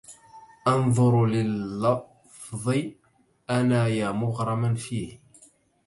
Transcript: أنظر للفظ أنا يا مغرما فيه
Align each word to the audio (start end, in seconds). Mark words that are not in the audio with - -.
أنظر 0.67 1.25
للفظ 1.25 2.73
أنا 3.49 3.87
يا 3.87 4.11
مغرما 4.11 4.73
فيه 4.75 5.19